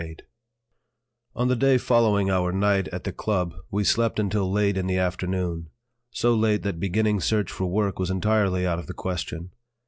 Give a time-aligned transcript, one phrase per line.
[0.01, 0.17] VIII
[1.35, 4.97] On the day following our night at the "Club" we slept until late in the
[4.97, 5.69] afternoon;
[6.09, 9.51] so late that beginning search for work was entirely out of the question.